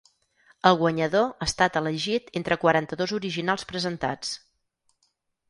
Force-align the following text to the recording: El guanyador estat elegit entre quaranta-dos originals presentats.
El 0.69 0.77
guanyador 0.77 1.27
estat 1.47 1.77
elegit 1.81 2.33
entre 2.41 2.57
quaranta-dos 2.65 3.15
originals 3.21 3.69
presentats. 3.75 4.35